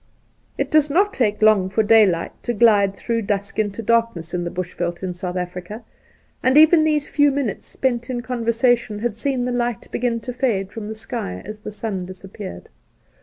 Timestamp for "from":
10.71-10.87